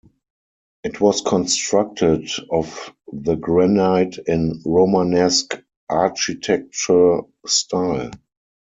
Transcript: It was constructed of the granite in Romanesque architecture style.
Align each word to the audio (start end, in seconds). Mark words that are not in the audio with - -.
It 0.83 0.99
was 0.99 1.21
constructed 1.21 2.27
of 2.49 2.91
the 3.13 3.35
granite 3.35 4.17
in 4.25 4.59
Romanesque 4.65 5.61
architecture 5.91 7.21
style. 7.45 8.09